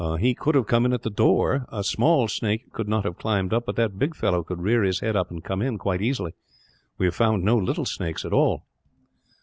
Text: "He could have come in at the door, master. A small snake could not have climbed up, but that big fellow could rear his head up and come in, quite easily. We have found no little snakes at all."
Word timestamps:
"He 0.19 0.33
could 0.33 0.55
have 0.55 0.65
come 0.65 0.87
in 0.87 0.93
at 0.93 1.03
the 1.03 1.11
door, 1.11 1.59
master. 1.59 1.69
A 1.77 1.83
small 1.83 2.27
snake 2.27 2.73
could 2.73 2.87
not 2.89 3.03
have 3.05 3.19
climbed 3.19 3.53
up, 3.53 3.67
but 3.67 3.75
that 3.75 3.99
big 3.99 4.15
fellow 4.15 4.41
could 4.43 4.59
rear 4.59 4.81
his 4.81 5.01
head 5.01 5.15
up 5.15 5.29
and 5.29 5.43
come 5.43 5.61
in, 5.61 5.77
quite 5.77 6.01
easily. 6.01 6.33
We 6.97 7.05
have 7.05 7.13
found 7.13 7.43
no 7.43 7.55
little 7.55 7.85
snakes 7.85 8.25
at 8.25 8.33
all." 8.33 8.65